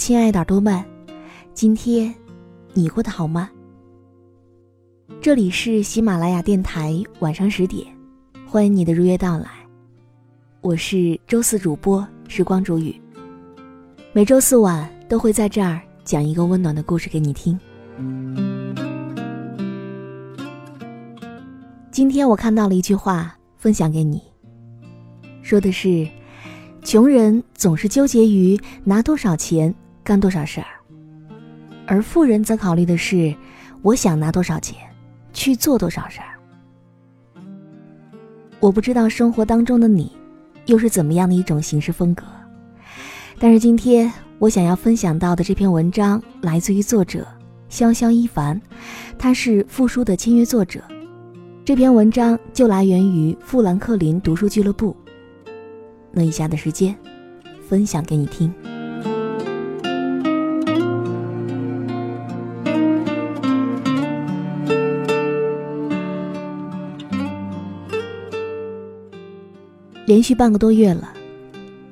[0.00, 0.82] 亲爱的耳朵们，
[1.52, 2.12] 今天
[2.72, 3.50] 你过得好吗？
[5.20, 7.86] 这里是喜马拉雅电台，晚上十点，
[8.48, 9.50] 欢迎你的如约到来。
[10.62, 12.98] 我是周四主播时光煮雨，
[14.14, 17.60] 每周四晚都会在这儿讲一个温暖的故事给你听。
[21.90, 24.22] 今天我看到了一句话，分享给你，
[25.42, 26.08] 说的是。
[26.82, 29.72] 穷人总是纠结于拿多少钱
[30.10, 30.66] 干多少事儿，
[31.86, 33.32] 而富人则考虑的是，
[33.80, 34.76] 我想拿多少钱
[35.32, 36.34] 去做多少事儿。
[38.58, 40.10] 我不知道生活当中的你，
[40.66, 42.24] 又是怎么样的一种行事风格，
[43.38, 47.24] 但是今天我想要分享到的这篇文章来自于作者
[47.70, 48.60] 潇潇一凡，
[49.16, 50.82] 他是复书的签约作者。
[51.64, 54.96] 这篇文章就来源于富兰克林读书俱乐部。
[56.10, 56.96] 那以下的时间，
[57.68, 58.52] 分享给你听。
[70.10, 71.12] 连续半个多月了，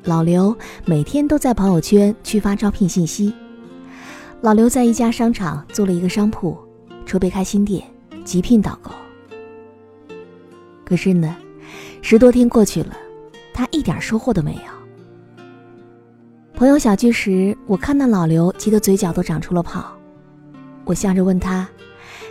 [0.02, 0.52] 老刘
[0.84, 3.32] 每天都在朋友圈去发招聘信息。
[4.40, 6.58] 老刘在一家商场租了一个商铺，
[7.06, 7.80] 筹备开新店，
[8.24, 8.90] 急聘导购。
[10.84, 11.36] 可是呢，
[12.02, 12.96] 十多天过去了。
[13.54, 14.62] 他一点收获都没有。
[16.54, 19.96] 朋友小聚时，我看到老刘急得嘴角都长出了泡。
[20.84, 21.68] 我笑着问他：“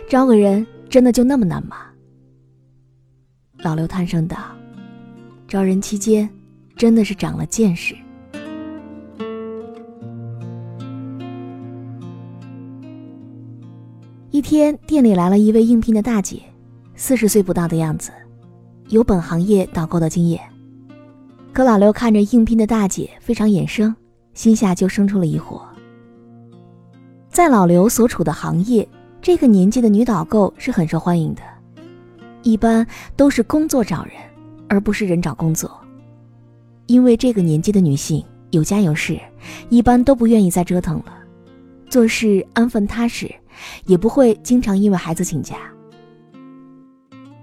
[0.06, 1.78] 招个人真的就那么难吗？”
[3.64, 4.36] 老刘叹声道
[5.48, 6.28] ：“招人期间，
[6.76, 7.96] 真的是长了见识。”
[14.30, 16.42] 一天，店里来了一位应聘的大姐，
[16.94, 18.12] 四十岁不到的样子，
[18.88, 20.38] 有本行业导购的经验。
[21.50, 23.96] 可老刘看着应聘的大姐非常眼生，
[24.34, 25.62] 心下就生出了疑惑。
[27.30, 28.86] 在老刘所处的行业，
[29.22, 31.40] 这个年纪的女导购是很受欢迎的，
[32.42, 34.12] 一般都是工作找人，
[34.68, 35.70] 而不是人找工作。
[36.86, 39.20] 因为这个年纪的女性有家有室，
[39.68, 41.12] 一般都不愿意再折腾了，
[41.90, 43.30] 做事安分踏实，
[43.84, 45.56] 也不会经常因为孩子请假。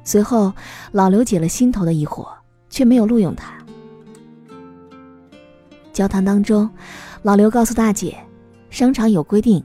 [0.04, 0.52] 随后，
[0.92, 2.28] 老刘解了心头的疑惑，
[2.70, 3.54] 却没有录用她。
[5.94, 6.70] 交谈当中，
[7.22, 8.18] 老刘告诉大姐，
[8.70, 9.64] 商场有规定，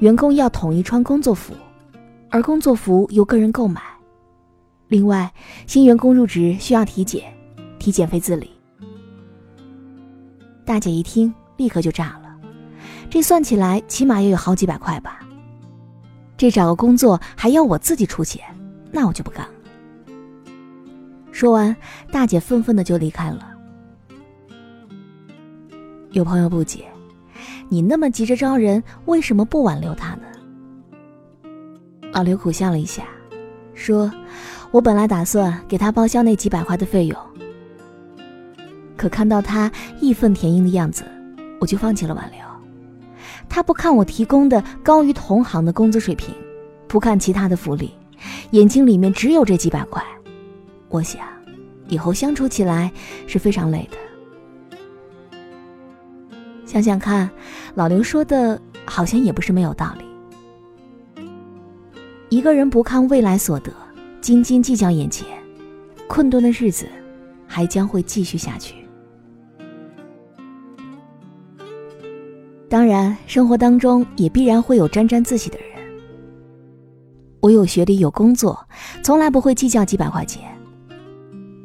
[0.00, 1.54] 员工要统一穿工作服，
[2.30, 3.80] 而工作服由个人购买。
[4.88, 5.32] 另外，
[5.66, 7.32] 新员工入职需要体检，
[7.78, 8.50] 体检费自理。
[10.64, 12.34] 大姐一听，立刻就炸了，
[13.10, 15.20] 这算起来起码也有好几百块吧？
[16.36, 18.42] 这找个工作还要我自己出钱，
[18.90, 19.52] 那我就不干了。
[21.32, 21.74] 说完，
[22.12, 23.50] 大姐愤愤的就离开了。
[26.12, 26.84] 有朋友不解，
[27.68, 30.22] 你那么急着招人，为什么不挽留他呢？
[32.12, 33.02] 老刘苦笑了一下，
[33.74, 34.08] 说
[34.74, 37.16] ：“我本来打算给他报销那几百块的费用，
[38.96, 39.70] 可看到他
[40.00, 41.04] 义愤填膺的样子，
[41.60, 42.40] 我就放弃了挽留。
[43.48, 46.34] 他不看我提供的高于同行的工资水平，
[46.88, 47.94] 不看其他的福利，
[48.50, 50.02] 眼睛里面只有这几百块。
[50.88, 51.20] 我想，
[51.86, 52.92] 以后相处起来
[53.28, 53.96] 是非常累的。”
[56.66, 57.30] 想想看，
[57.76, 61.24] 老刘说的好像也不是没有道理。
[62.28, 63.72] 一个人不看未来所得，
[64.24, 65.26] 斤斤计较眼前，
[66.08, 66.88] 困顿的日子
[67.46, 68.74] 还将会继续下去。
[72.70, 75.66] 当然，生活当中也必然会有沾沾自喜的人。
[77.40, 78.58] 我有学历，有工作，
[79.02, 80.40] 从来不会计较几百块钱；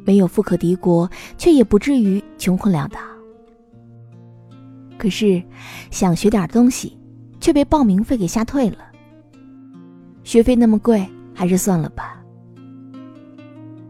[0.04, 3.00] 没有富可敌国，却也不至于穷困潦倒。
[4.98, 5.42] 可是，
[5.90, 6.98] 想学点东西，
[7.40, 8.76] 却被报名费给吓退了。
[10.24, 12.19] 学费那么贵，还是算了吧。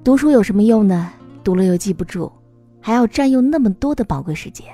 [0.03, 1.13] 读书有什么用呢？
[1.45, 2.33] 读了又记不住，
[2.81, 4.67] 还要占用那么多的宝贵时间，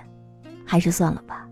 [0.64, 1.49] 还是算了吧。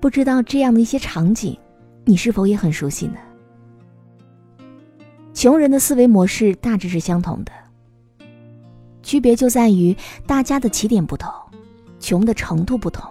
[0.00, 1.58] 不知道这样的一些场景，
[2.04, 3.18] 你是否也很熟悉呢？
[5.34, 7.52] 穷人的思维模式大致是相同的，
[9.02, 9.94] 区别就在于
[10.26, 11.30] 大家的起点不同。
[11.98, 13.04] 穷的程度不同。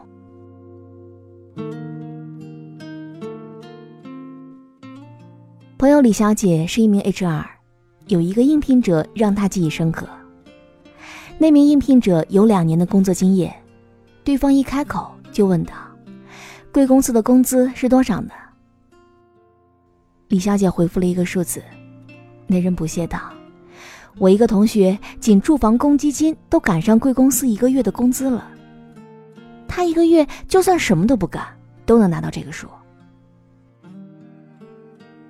[5.78, 7.46] 朋友李小姐是一名 HR，
[8.08, 10.08] 有一个应聘者让他记忆深刻。
[11.38, 13.54] 那名应聘者有两年的工作经验，
[14.24, 15.74] 对方一开口就问道
[16.72, 18.32] ：“贵公司的工资是多少呢？”
[20.30, 21.62] 李小姐回复了一个数字，
[22.48, 23.20] 那人不屑道
[24.18, 28.50] ：“我一个同学仅住房公积金都赶上贵公司一个月的工资了。”
[29.68, 31.44] 他一个月就算什么都不干，
[31.86, 32.68] 都能拿到这个数。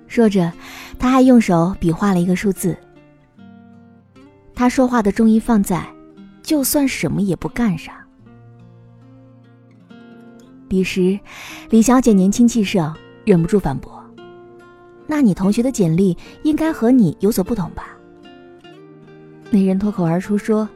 [0.06, 0.52] 说着，
[0.98, 2.76] 他还用手比划了一个数字。
[4.54, 5.86] 他说话的重音放在
[6.42, 7.94] “就算什么也不干”上。
[10.68, 11.18] 彼时，
[11.70, 12.92] 李小姐年轻气盛，
[13.24, 14.02] 忍不住反驳
[15.06, 17.88] ：“那你同学的简历应该和你有所不同吧？”
[19.50, 20.68] 那人脱口而出说：“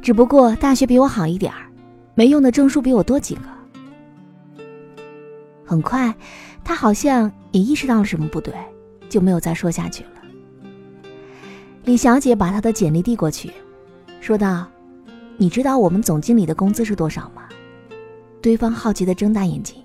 [0.00, 1.66] 只不过大学比我好一点儿，
[2.14, 3.42] 没用的证书比我多几个。”
[5.66, 6.14] 很快，
[6.66, 8.52] 他好像也意识到了什么不对，
[9.08, 10.10] 就没有再说下去了。
[11.84, 13.52] 李小姐把她的简历递过去，
[14.20, 14.66] 说道
[15.38, 17.44] ：“你知道我们总经理的工资是多少吗？”
[18.42, 19.76] 对方好奇的睁大眼睛，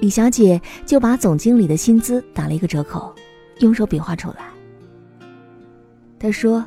[0.00, 3.14] 李小姐就把总经理的薪资打了一个折扣，
[3.60, 4.50] 用手比划出来。
[6.18, 6.62] 她说：“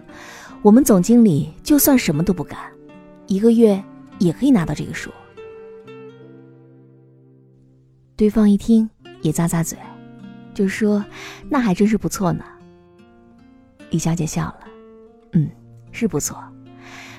[0.63, 2.57] 我们总经理就算什么都不干，
[3.27, 3.79] 一个月
[4.17, 5.11] 也可以拿到这个数。”
[8.21, 8.87] 对方一听
[9.23, 9.75] 也咂咂嘴，
[10.53, 11.03] 就说
[11.49, 12.45] ：“那还真是不错呢。”
[13.89, 14.59] 李小姐笑了
[15.33, 15.49] ：“嗯，
[15.91, 16.37] 是不错，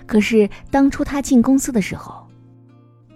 [0.06, 2.24] 可是当初她进公司的时候。”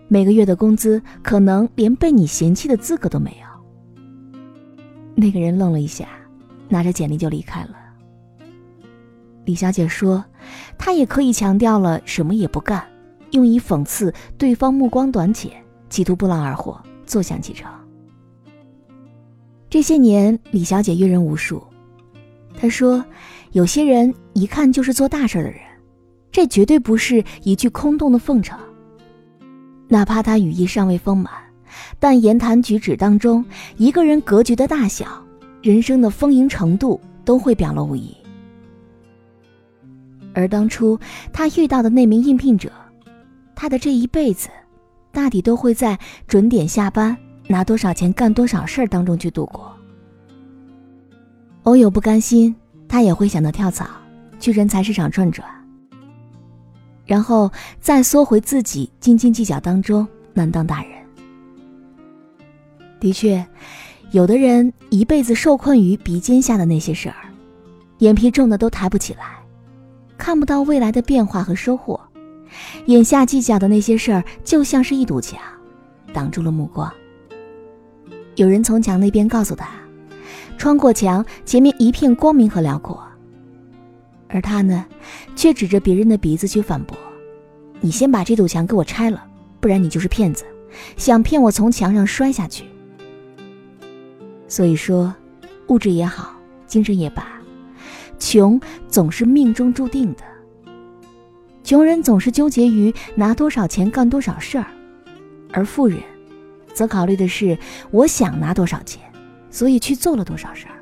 [0.08, 4.36] 每个月的工资可能连被你嫌弃的资格都没有。
[5.14, 6.08] 那个人愣了一下，
[6.68, 7.76] 拿着简历就离开了。
[9.44, 10.24] 李小姐说
[10.76, 12.84] ：“她也可以强调了什么也不干，
[13.30, 15.52] 用以讽刺对方目光短浅，
[15.88, 17.70] 企图不劳而获，坐享其成。”
[19.70, 21.62] 这些年，李小姐阅人无数。
[22.58, 23.04] 她说
[23.52, 25.60] ：“有些人一看就是做大事的人，
[26.30, 28.58] 这绝对不是一句空洞的奉承。”
[29.88, 31.32] 哪怕他羽翼尚未丰满，
[32.00, 33.44] 但言谈举止当中，
[33.76, 35.06] 一个人格局的大小，
[35.62, 38.12] 人生的丰盈程度，都会表露无遗。
[40.34, 40.98] 而当初
[41.32, 42.70] 他遇到的那名应聘者，
[43.54, 44.48] 他的这一辈子，
[45.16, 45.98] 大抵都会在
[46.28, 47.16] 准点下班、
[47.46, 49.74] 拿多少钱干多少事儿当中去度过。
[51.62, 52.54] 偶有不甘心，
[52.86, 53.86] 他也会想到跳槽，
[54.38, 55.48] 去人才市场转转。
[57.06, 60.92] 然后再缩回自己斤斤计较当中，难当大人。
[63.00, 63.42] 的确，
[64.10, 67.16] 有的人一辈子受困于鼻尖下的那些事儿，
[68.00, 69.38] 眼皮重的都抬不起来，
[70.18, 71.98] 看不到未来的变化和收获。
[72.86, 75.38] 眼下计较的那些事儿，就像是一堵墙，
[76.12, 76.92] 挡住了目光。
[78.34, 79.68] 有人从墙那边告诉他，
[80.58, 83.02] 穿过墙，前面一片光明和辽阔。
[84.28, 84.84] 而他呢，
[85.34, 86.96] 却指着别人的鼻子去反驳
[87.80, 89.24] ：“你先把这堵墙给我拆了，
[89.60, 90.44] 不然你就是骗子，
[90.96, 92.64] 想骗我从墙上摔下去。”
[94.48, 95.14] 所以说，
[95.68, 96.34] 物质也好，
[96.66, 97.26] 精神也罢，
[98.18, 100.22] 穷总是命中注定的。
[101.66, 104.68] 穷人总是纠结于拿多少钱干多少事儿，
[105.52, 105.98] 而富人，
[106.72, 107.58] 则考虑的是
[107.90, 109.02] 我想拿多少钱，
[109.50, 110.74] 所以去做了多少事儿。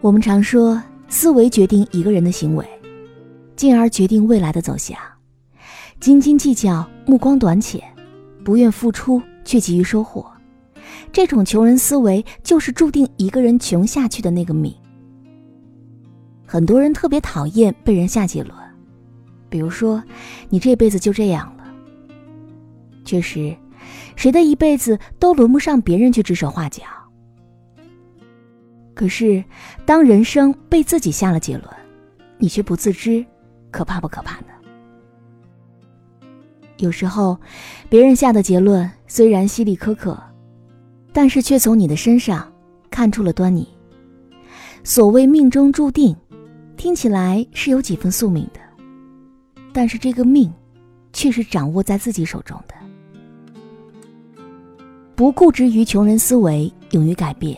[0.00, 2.66] 我们常说，思维决定一个人的行为，
[3.54, 4.98] 进而决定未来的走向。
[6.00, 7.80] 斤斤计较、目光短浅，
[8.44, 10.28] 不愿付出却急于收获，
[11.12, 14.74] 这种穷人思维就是注定一个人穷下去的那个命。
[16.52, 18.54] 很多人特别讨厌被人下结论，
[19.48, 20.04] 比如说，
[20.50, 21.64] 你这辈子就这样了。
[23.06, 23.56] 确实，
[24.16, 26.82] 谁的一辈子都轮不上别人去指手画脚。
[28.92, 29.42] 可是，
[29.86, 31.66] 当人生被自己下了结论，
[32.36, 33.24] 你却不自知，
[33.70, 34.48] 可怕不可怕呢？
[36.76, 37.40] 有时候，
[37.88, 40.22] 别人下的结论虽然犀利苛刻，
[41.14, 42.52] 但是却从你的身上
[42.90, 43.66] 看出了端倪。
[44.84, 46.14] 所谓命中注定，
[46.82, 48.58] 听起来是有几分宿命的，
[49.72, 50.52] 但是这个命，
[51.12, 52.74] 却是掌握在自己手中的。
[55.14, 57.56] 不固执于穷人思维，勇于改变。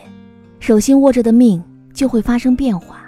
[0.59, 1.59] 手心握着的命
[1.91, 3.03] 就会发生变化，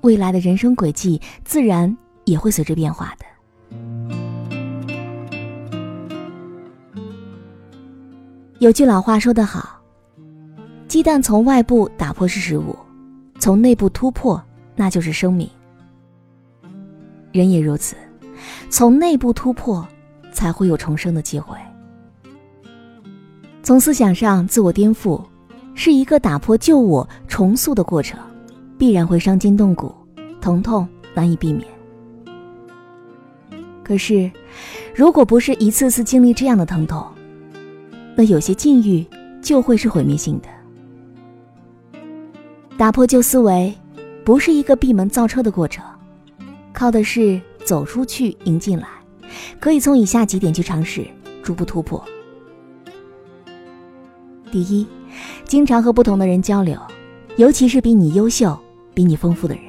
[0.00, 3.26] 未来的人生轨迹自然也会随之变化的。
[8.58, 9.82] 有句老话说得好
[10.88, 12.74] ：“鸡蛋从外部打破是食物，
[13.38, 14.42] 从内部突破
[14.78, 15.46] 那就是生命。”
[17.32, 17.94] 人也如此，
[18.70, 19.86] 从内部突破
[20.32, 21.58] 才会有重生的机会。
[23.62, 25.22] 从思想上自我颠覆。
[25.80, 28.18] 是一个打破旧我、重塑的过程，
[28.76, 29.94] 必然会伤筋动骨，
[30.40, 31.64] 疼痛难以避免。
[33.84, 34.28] 可是，
[34.92, 37.06] 如果不是一次次经历这样的疼痛，
[38.16, 39.06] 那有些境遇
[39.40, 40.48] 就会是毁灭性的。
[42.76, 43.72] 打破旧思维，
[44.28, 45.82] 不是一个闭门造车的过程，
[46.74, 48.86] 靠的是走出去迎进来，
[49.58, 51.06] 可以从以下几点去尝试，
[51.42, 52.04] 逐步突破。
[54.52, 54.86] 第一，
[55.46, 56.78] 经常和不同的人交流，
[57.38, 58.54] 尤其是比你优秀、
[58.92, 59.64] 比你丰富的人。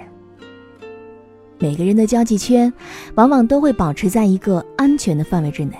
[1.58, 2.74] 每个人的交际圈，
[3.16, 5.78] 往往都会保持在一个安全的范围之内。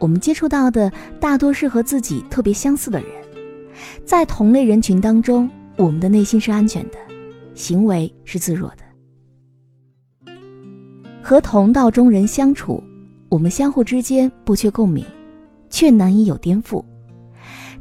[0.00, 3.08] 我们接触到的大多是和自己特别相似的人，
[4.04, 6.98] 在同类人群当中，我们的内心是安全的，
[7.56, 10.32] 行为是自若的。
[11.20, 12.80] 和同道中人相处，
[13.28, 15.04] 我们相互之间不缺共鸣，
[15.68, 16.84] 却难以有颠覆。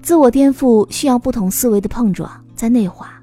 [0.02, 3.22] 自我颠覆需要不同思维的碰撞，在内化。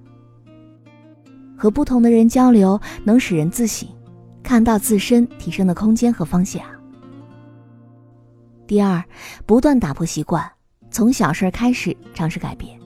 [1.57, 3.89] 和不同的人交流，能使人自省，
[4.43, 6.63] 看到自身提升的空间和方向。
[8.67, 9.03] 第二，
[9.47, 10.45] 不断打破习惯，
[10.91, 12.82] 从小事开始尝试改变。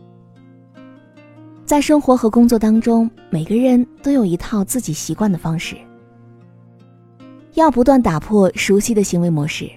[1.67, 5.77] 在生活和工作当中，每个人都有一套自己习惯的方式，
[7.55, 9.69] 要不断打破熟悉的行为模式，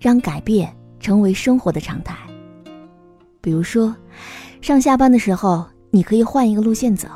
[0.00, 2.16] 让改变成为生活的常态。
[3.42, 3.94] 比如说，
[4.62, 7.06] 上下班的时候，你可以换一个路线走，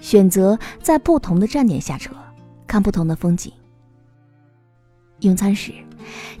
[0.00, 2.14] 选择在不同的站点下车，
[2.66, 3.52] 看不同的风景。
[5.20, 5.70] 用餐时。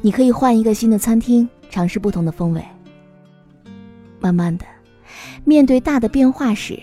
[0.00, 2.64] 你可以换一个新的餐厅，尝试不同的风味。
[4.18, 4.64] 慢慢的，
[5.44, 6.78] 面对大的变化时，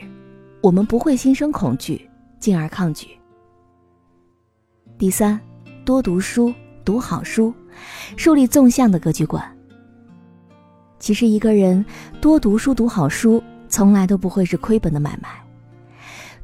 [0.61, 2.09] 我们不会心生恐惧，
[2.39, 3.07] 进而抗拒。
[4.97, 5.39] 第三，
[5.85, 7.53] 多读书，读好书，
[8.17, 9.43] 树立纵向的格局观。
[10.99, 11.85] 其实，一个人
[12.19, 15.29] 多读书、读好书，从来都不会是亏本的买卖。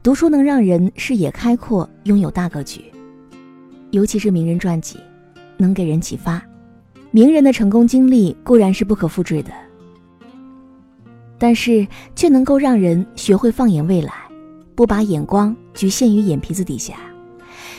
[0.01, 2.85] 读书能让人视野开阔，拥有大格局，
[3.91, 4.97] 尤其是名人传记。
[5.57, 6.45] 能给人启发，
[7.11, 9.53] 名人的成功经历固然是不可复制的，
[11.37, 14.13] 但是却能够让人学会放眼未来，
[14.75, 16.95] 不把眼光局限于眼皮子底下，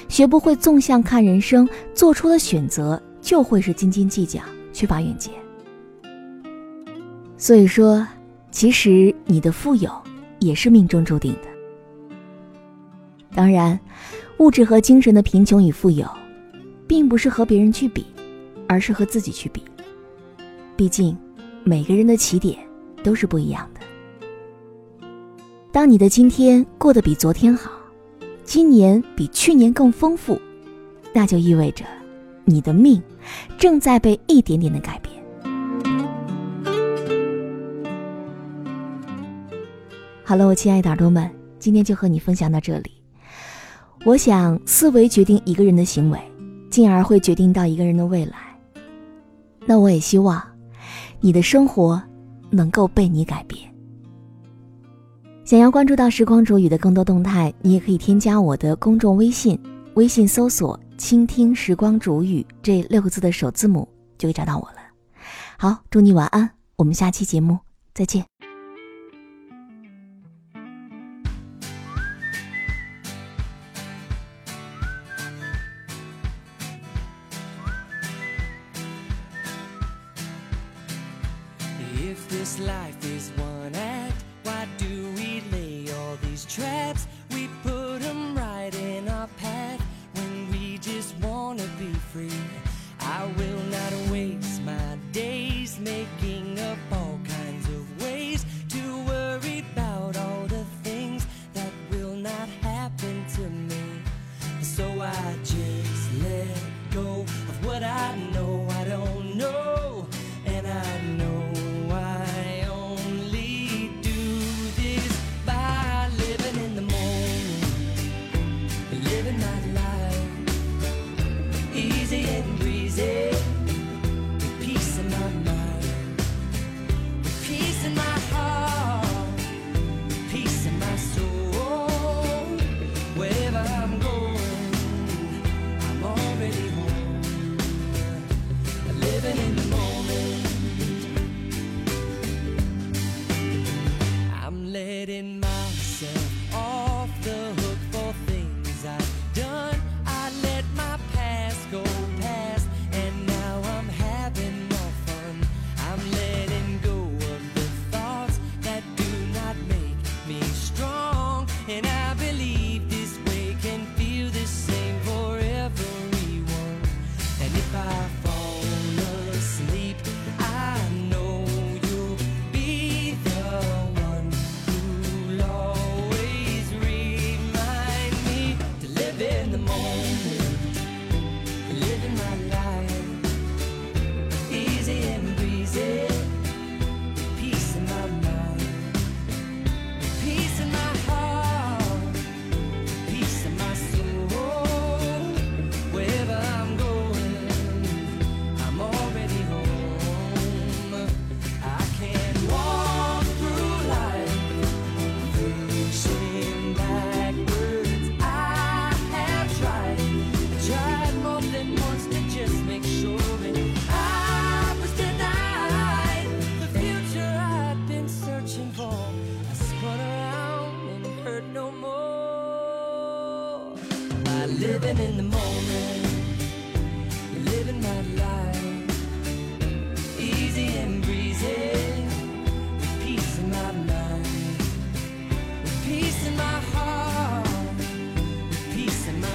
[0.09, 4.41] 学不会纵向看人生，做出的选择就会是斤斤计较，
[4.73, 5.33] 缺乏远见。
[7.37, 8.07] 所以说，
[8.51, 9.91] 其实你的富有
[10.39, 11.49] 也是命中注定的。
[13.35, 13.79] 当然，
[14.39, 16.07] 物质和精神的贫穷与富有。
[16.89, 18.07] 并不是和别人去比，
[18.69, 19.61] 而是和自己去比。
[20.77, 21.19] 毕竟，
[21.65, 22.57] 每个人的起点
[23.07, 23.81] 都是不一样的。
[25.71, 27.71] 当你的今天过得比昨天好，
[28.43, 30.41] 今年比去年更丰富，
[31.13, 31.85] 那就意味着
[32.45, 33.01] 你的命
[33.57, 35.15] 正在被一点点的改变。
[40.25, 42.91] 好了，我亲爱的耳朵们，今天就和你分享到这里。
[44.05, 46.19] 我想，思维决定一个人的行为。
[46.69, 48.35] 进而会决定到一个人的未来。
[49.65, 50.43] 那我也希望，
[51.21, 52.03] 你的生活
[52.51, 53.61] 能够被你改变。
[55.45, 59.59] 想要关注到时光煮雨的更多动态，你也可以添加我的公众微信，
[59.95, 63.89] 微信搜索“倾听时光煮雨”这六个字的首字母，
[64.19, 64.77] 就可以找到我了。
[65.57, 67.59] 好，祝你晚安，我们下期节目
[67.95, 68.36] 再见。
[82.09, 84.25] If this life is one act.
[84.45, 87.09] Why do we lay all these traps?
[87.33, 89.83] We put them right in our path
[90.15, 92.66] when we just wanna be free.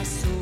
[0.01, 0.40] coração.